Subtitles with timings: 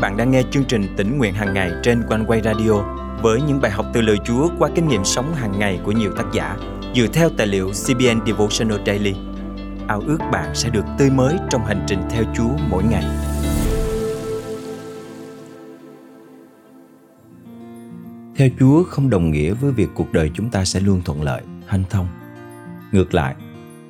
[0.00, 2.72] bạn đang nghe chương trình tỉnh nguyện hàng ngày trên quanh quay radio
[3.22, 6.12] với những bài học từ lời Chúa qua kinh nghiệm sống hàng ngày của nhiều
[6.16, 6.56] tác giả
[6.94, 9.14] dựa theo tài liệu CBN Devotional Daily.
[9.88, 13.04] Ao ước bạn sẽ được tươi mới trong hành trình theo Chúa mỗi ngày.
[18.36, 21.42] Theo Chúa không đồng nghĩa với việc cuộc đời chúng ta sẽ luôn thuận lợi,
[21.66, 22.06] hanh thông.
[22.92, 23.34] Ngược lại,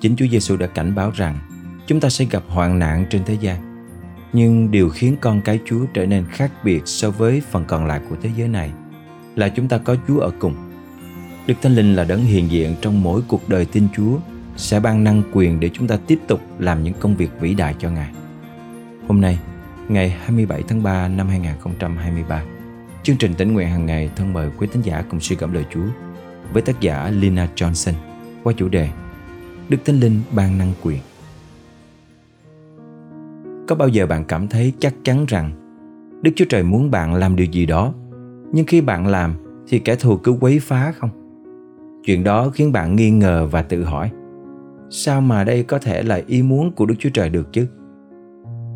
[0.00, 1.38] chính Chúa Giêsu đã cảnh báo rằng
[1.86, 3.69] chúng ta sẽ gặp hoạn nạn trên thế gian
[4.32, 8.00] nhưng điều khiến con cái Chúa trở nên khác biệt so với phần còn lại
[8.08, 8.70] của thế giới này
[9.36, 10.54] là chúng ta có Chúa ở cùng.
[11.46, 14.18] Đức Thánh Linh là đấng hiện diện trong mỗi cuộc đời tin Chúa
[14.56, 17.74] sẽ ban năng quyền để chúng ta tiếp tục làm những công việc vĩ đại
[17.78, 18.10] cho Ngài.
[19.08, 19.38] Hôm nay,
[19.88, 22.42] ngày 27 tháng 3 năm 2023,
[23.02, 25.64] chương trình tỉnh nguyện hàng ngày thân mời quý tín giả cùng suy gẫm lời
[25.74, 25.86] Chúa
[26.52, 27.92] với tác giả Lina Johnson
[28.42, 28.88] qua chủ đề
[29.68, 30.98] Đức Thánh Linh ban năng quyền.
[33.70, 35.50] Có bao giờ bạn cảm thấy chắc chắn rằng
[36.22, 37.92] Đức Chúa Trời muốn bạn làm điều gì đó
[38.52, 39.34] Nhưng khi bạn làm
[39.68, 41.10] thì kẻ thù cứ quấy phá không?
[42.04, 44.10] Chuyện đó khiến bạn nghi ngờ và tự hỏi
[44.90, 47.66] Sao mà đây có thể là ý muốn của Đức Chúa Trời được chứ?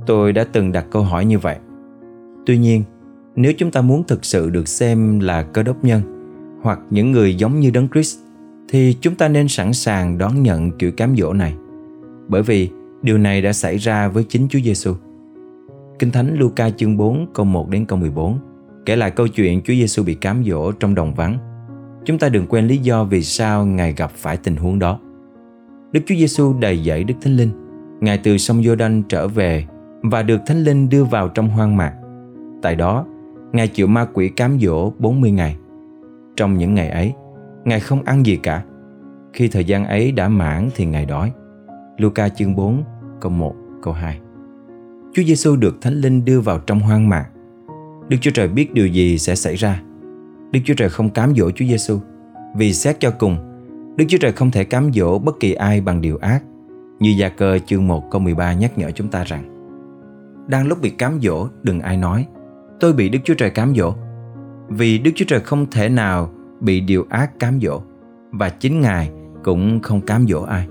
[0.06, 1.56] Tôi đã từng đặt câu hỏi như vậy
[2.46, 2.82] Tuy nhiên,
[3.36, 6.02] nếu chúng ta muốn thực sự được xem là cơ đốc nhân
[6.62, 8.18] hoặc những người giống như Đấng Christ
[8.68, 11.54] thì chúng ta nên sẵn sàng đón nhận kiểu cám dỗ này.
[12.28, 12.70] Bởi vì
[13.04, 14.94] Điều này đã xảy ra với chính Chúa Giêsu.
[15.98, 18.38] Kinh Thánh Luca chương 4 câu 1 đến câu 14
[18.86, 21.38] kể lại câu chuyện Chúa Giêsu bị cám dỗ trong đồng vắng.
[22.04, 25.00] Chúng ta đừng quên lý do vì sao Ngài gặp phải tình huống đó.
[25.92, 27.50] Đức Chúa Giêsu đầy dẫy Đức Thánh Linh.
[28.00, 29.64] Ngài từ sông Giô-đanh trở về
[30.02, 31.94] và được Thánh Linh đưa vào trong hoang mạc.
[32.62, 33.06] Tại đó,
[33.52, 35.56] Ngài chịu ma quỷ cám dỗ 40 ngày.
[36.36, 37.12] Trong những ngày ấy,
[37.64, 38.62] Ngài không ăn gì cả.
[39.32, 41.32] Khi thời gian ấy đã mãn thì Ngài đói.
[41.98, 42.82] Luca chương 4
[43.24, 44.18] câu 1, câu 2.
[45.14, 47.26] Chúa Giêsu được Thánh Linh đưa vào trong hoang mạc.
[48.08, 49.82] Đức Chúa Trời biết điều gì sẽ xảy ra.
[50.52, 51.98] Đức Chúa Trời không cám dỗ Chúa Giêsu
[52.56, 53.36] vì xét cho cùng,
[53.96, 56.42] Đức Chúa Trời không thể cám dỗ bất kỳ ai bằng điều ác.
[57.00, 59.44] Như Gia Cơ chương 1 câu 13 nhắc nhở chúng ta rằng
[60.48, 62.26] Đang lúc bị cám dỗ, đừng ai nói
[62.80, 63.94] Tôi bị Đức Chúa Trời cám dỗ
[64.68, 67.82] Vì Đức Chúa Trời không thể nào bị điều ác cám dỗ
[68.30, 69.10] Và chính Ngài
[69.44, 70.66] cũng không cám dỗ ai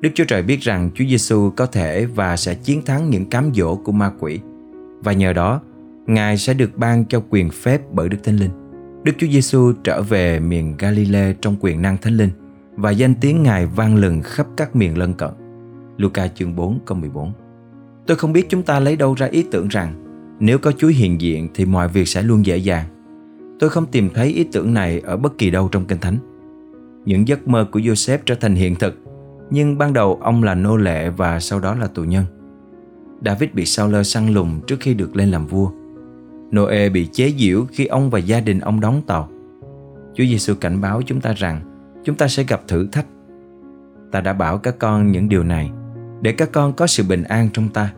[0.00, 3.50] Đức Chúa Trời biết rằng Chúa Giêsu có thể và sẽ chiến thắng những cám
[3.54, 4.40] dỗ của ma quỷ
[5.00, 5.60] và nhờ đó,
[6.06, 8.50] Ngài sẽ được ban cho quyền phép bởi Đức Thánh Linh.
[9.04, 12.30] Đức Chúa Giêsu trở về miền Galilee trong quyền năng Thánh Linh
[12.76, 15.30] và danh tiếng Ngài vang lừng khắp các miền lân cận.
[15.96, 17.32] Luca chương 4 câu 14
[18.06, 20.04] Tôi không biết chúng ta lấy đâu ra ý tưởng rằng
[20.40, 22.84] nếu có Chúa hiện diện thì mọi việc sẽ luôn dễ dàng.
[23.58, 26.16] Tôi không tìm thấy ý tưởng này ở bất kỳ đâu trong Kinh Thánh.
[27.04, 29.07] Những giấc mơ của Joseph trở thành hiện thực
[29.50, 32.24] nhưng ban đầu ông là nô lệ và sau đó là tù nhân.
[33.24, 35.70] David bị sao lơ săn lùng trước khi được lên làm vua.
[36.56, 39.28] Noe bị chế giễu khi ông và gia đình ông đóng tàu.
[40.14, 41.60] Chúa Giêsu cảnh báo chúng ta rằng
[42.04, 43.06] chúng ta sẽ gặp thử thách.
[44.12, 45.70] Ta đã bảo các con những điều này
[46.20, 47.92] để các con có sự bình an trong ta.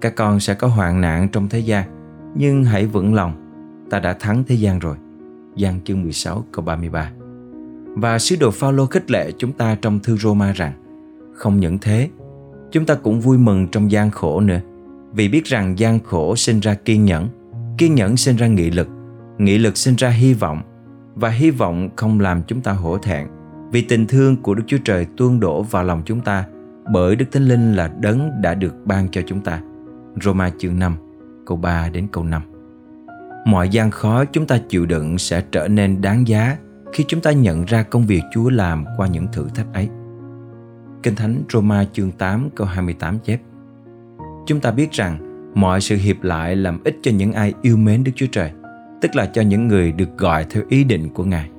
[0.00, 1.88] Các con sẽ có hoạn nạn trong thế gian,
[2.34, 3.32] nhưng hãy vững lòng,
[3.90, 4.96] ta đã thắng thế gian rồi.
[5.56, 7.10] Giăng chương 16 câu 33
[7.94, 10.72] và sứ đồ Phaolô khích lệ chúng ta trong thư Roma rằng
[11.34, 12.08] không những thế,
[12.70, 14.60] chúng ta cũng vui mừng trong gian khổ nữa,
[15.12, 17.28] vì biết rằng gian khổ sinh ra kiên nhẫn,
[17.78, 18.88] kiên nhẫn sinh ra nghị lực,
[19.38, 20.62] nghị lực sinh ra hy vọng
[21.14, 23.26] và hy vọng không làm chúng ta hổ thẹn
[23.72, 26.44] vì tình thương của Đức Chúa Trời tuôn đổ vào lòng chúng ta
[26.92, 29.60] bởi Đức Thánh Linh là đấng đã được ban cho chúng ta.
[30.22, 30.96] Roma chương 5,
[31.46, 32.42] câu 3 đến câu 5.
[33.46, 36.56] Mọi gian khó chúng ta chịu đựng sẽ trở nên đáng giá
[36.92, 39.88] khi chúng ta nhận ra công việc Chúa làm qua những thử thách ấy.
[41.02, 43.40] Kinh Thánh Roma chương 8 câu 28 chép
[44.46, 45.18] Chúng ta biết rằng
[45.54, 48.50] mọi sự hiệp lại làm ích cho những ai yêu mến Đức Chúa Trời,
[49.00, 51.50] tức là cho những người được gọi theo ý định của Ngài.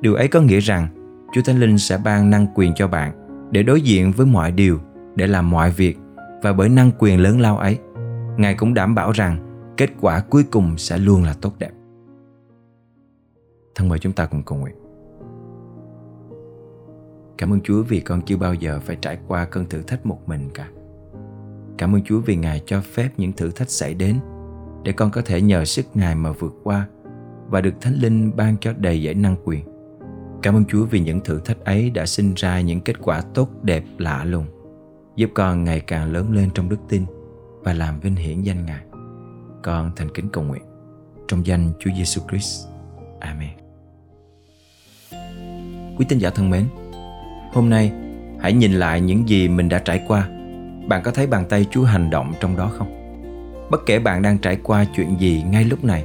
[0.00, 0.88] Điều ấy có nghĩa rằng
[1.34, 3.12] Chúa Thánh Linh sẽ ban năng quyền cho bạn
[3.50, 4.80] để đối diện với mọi điều,
[5.14, 5.98] để làm mọi việc
[6.42, 7.78] và bởi năng quyền lớn lao ấy,
[8.36, 9.38] Ngài cũng đảm bảo rằng
[9.76, 11.70] kết quả cuối cùng sẽ luôn là tốt đẹp.
[13.78, 14.74] Thân mời chúng ta cùng cầu nguyện.
[17.38, 20.28] Cảm ơn Chúa vì con chưa bao giờ phải trải qua cơn thử thách một
[20.28, 20.68] mình cả.
[21.78, 24.16] Cảm ơn Chúa vì Ngài cho phép những thử thách xảy đến
[24.84, 26.88] để con có thể nhờ sức Ngài mà vượt qua
[27.48, 29.64] và được Thánh Linh ban cho đầy dẫy năng quyền.
[30.42, 33.48] Cảm ơn Chúa vì những thử thách ấy đã sinh ra những kết quả tốt
[33.62, 34.46] đẹp lạ lùng,
[35.16, 37.02] giúp con ngày càng lớn lên trong đức tin
[37.62, 38.84] và làm vinh hiển danh Ngài.
[39.62, 40.62] Con thành kính cầu nguyện
[41.28, 42.66] trong danh Chúa Giêsu Christ.
[43.20, 43.67] Amen.
[45.98, 46.64] Quý tín giả thân mến,
[47.52, 47.92] hôm nay
[48.40, 50.28] hãy nhìn lại những gì mình đã trải qua.
[50.86, 52.98] Bạn có thấy bàn tay Chúa hành động trong đó không?
[53.70, 56.04] bất kể bạn đang trải qua chuyện gì ngay lúc này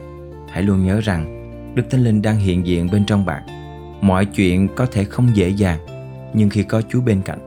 [0.49, 1.39] hãy luôn nhớ rằng
[1.75, 3.43] đức thánh linh đang hiện diện bên trong bạn
[4.01, 5.79] mọi chuyện có thể không dễ dàng
[6.33, 7.39] nhưng khi có chúa bên cạnh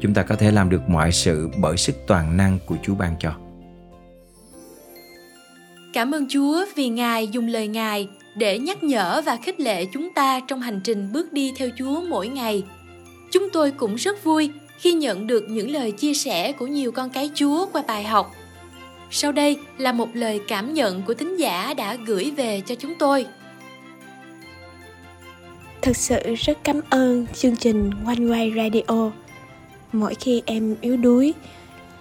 [0.00, 3.14] chúng ta có thể làm được mọi sự bởi sức toàn năng của chúa ban
[3.20, 3.32] cho
[5.92, 8.08] cảm ơn chúa vì ngài dùng lời ngài
[8.38, 12.00] để nhắc nhở và khích lệ chúng ta trong hành trình bước đi theo chúa
[12.00, 12.62] mỗi ngày
[13.30, 17.10] chúng tôi cũng rất vui khi nhận được những lời chia sẻ của nhiều con
[17.10, 18.34] cái chúa qua bài học
[19.10, 22.94] sau đây là một lời cảm nhận của thính giả đã gửi về cho chúng
[22.94, 23.26] tôi
[25.82, 29.10] Thật sự rất cảm ơn chương trình One Way Radio.
[29.92, 31.34] Mỗi khi em yếu đuối,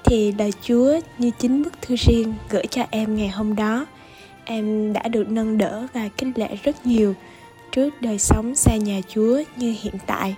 [0.04, 3.86] thì lời Chúa như chính bức thư riêng gửi cho em ngày hôm đó.
[4.49, 7.15] Em đã được nâng đỡ và kinh lệ rất nhiều
[7.71, 10.35] trước đời sống xa nhà Chúa như hiện tại.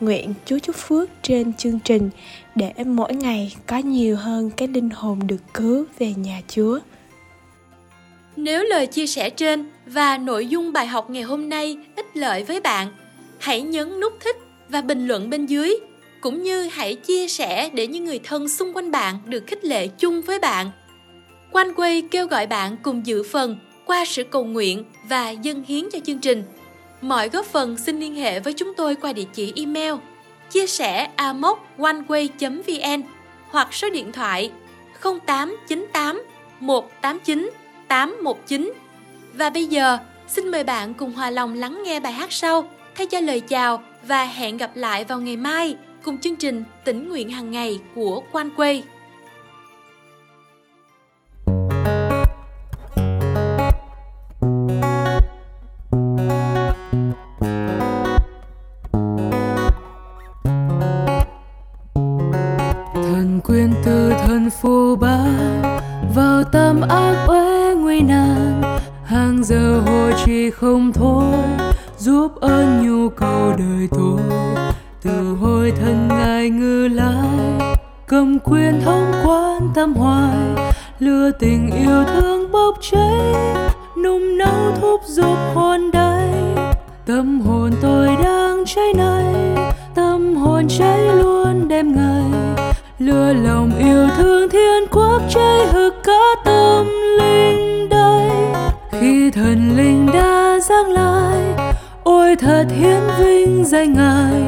[0.00, 2.10] Nguyện Chúa chúc phước trên chương trình
[2.54, 6.78] để mỗi ngày có nhiều hơn cái linh hồn được cứu về nhà Chúa.
[8.36, 12.44] Nếu lời chia sẻ trên và nội dung bài học ngày hôm nay ích lợi
[12.44, 12.88] với bạn,
[13.38, 14.36] hãy nhấn nút thích
[14.68, 15.76] và bình luận bên dưới
[16.20, 19.86] cũng như hãy chia sẻ để những người thân xung quanh bạn được khích lệ
[19.86, 20.70] chung với bạn.
[21.52, 25.84] Quan quay kêu gọi bạn cùng dự phần qua sự cầu nguyện và dân hiến
[25.92, 26.44] cho chương trình.
[27.00, 29.94] Mọi góp phần xin liên hệ với chúng tôi qua địa chỉ email
[30.50, 33.02] chia sẻ amoconeway.vn
[33.50, 34.50] hoặc số điện thoại
[35.02, 36.22] 0898
[36.60, 37.50] 189
[37.88, 38.72] 819.
[39.32, 39.98] Và bây giờ,
[40.28, 43.82] xin mời bạn cùng hòa lòng lắng nghe bài hát sau thay cho lời chào
[44.06, 48.22] và hẹn gặp lại vào ngày mai cùng chương trình tỉnh nguyện hàng ngày của
[48.32, 48.82] Quan Quê.
[79.02, 83.34] Không quan tâm hoài lửa tình yêu thương bốc cháy,
[83.96, 86.30] nung nấu thúc giục hồn đây
[87.06, 89.34] tâm hồn tôi đang cháy này
[89.94, 92.58] tâm hồn cháy luôn đêm ngày
[92.98, 96.86] lửa lòng yêu thương thiên quốc cháy hực cả tâm
[97.18, 98.30] linh đây
[99.00, 101.38] khi thần linh đã giáng lại
[102.04, 104.42] ôi thật hiến vinh danh ngài.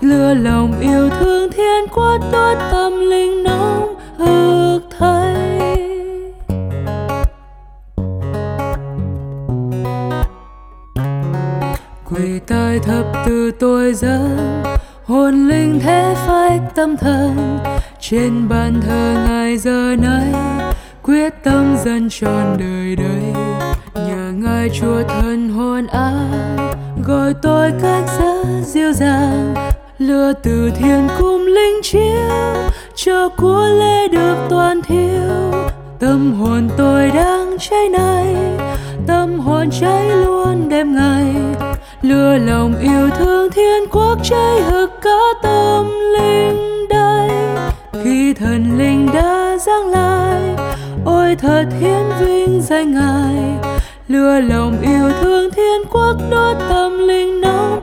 [0.00, 3.41] Lửa lòng yêu thương thiên quốc đốt tâm linh
[13.02, 14.62] tai từ tôi dẫn
[15.04, 17.58] hồn linh thế phách tâm thần.
[18.00, 20.32] Trên bàn thờ ngài giờ này,
[21.02, 23.44] quyết tâm dân tròn đời đây
[23.94, 26.56] nhờ ngài chúa thân hồn an,
[27.06, 29.54] gọi tôi cách rất dịu dàng.
[29.98, 32.30] Lửa từ thiên cung linh chiếu,
[32.94, 35.52] cho của lễ được toàn thiêu.
[35.98, 38.36] Tâm hồn tôi đang cháy này,
[39.06, 41.34] tâm hồn cháy luôn đêm ngày
[42.02, 45.86] lừa lòng yêu thương thiên quốc cháy hực cả tâm
[46.18, 47.28] linh đây.
[48.04, 50.40] Khi thần linh đã giáng lại
[51.04, 53.74] ôi thật hiến vinh danh ngài.
[54.08, 57.80] Lừa lòng yêu thương thiên quốc đốt tâm linh nóng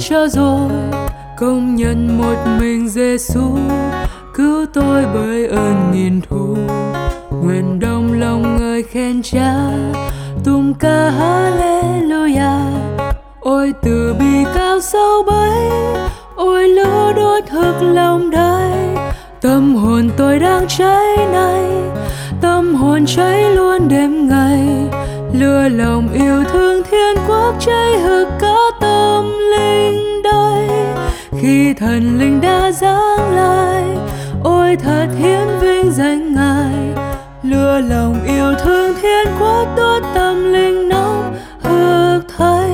[0.00, 0.70] cho rồi,
[1.38, 3.58] công nhận một mình giêsu
[4.34, 6.56] cứu tôi bởi ơn nghìn thu
[7.42, 9.54] nguyện đông lòng người khen cha.
[10.44, 12.60] Tung ca hallelujah,
[13.40, 15.70] ôi từ bi cao sâu bấy,
[16.36, 18.72] ôi lửa đốt hực lòng đây
[19.40, 21.64] tâm hồn tôi đang cháy này
[22.40, 24.66] tâm hồn cháy luôn đêm ngày.
[25.32, 28.56] Lửa lòng yêu thương thiên quốc cháy hực cả
[31.40, 33.84] khi thần linh đã giáng lại,
[34.44, 36.72] ôi thật hiến vinh danh ngài.
[37.42, 42.70] Lừa lòng yêu thương thiên quốc đốt tâm linh nóng hực thấy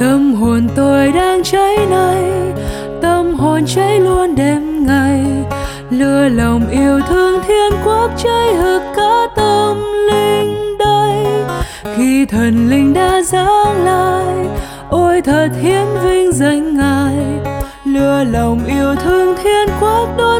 [0.00, 2.22] tâm hồn tôi đang cháy này
[3.02, 5.24] tâm hồn cháy luôn đêm ngày.
[5.90, 9.76] Lừa lòng yêu thương thiên quốc cháy hực cả tâm
[10.12, 11.26] linh đây.
[11.96, 14.46] Khi thần linh đã giáng lại,
[14.88, 17.14] ôi thật hiến vinh danh ngài
[17.92, 20.31] lừa lòng yêu thương thiên quốc đôi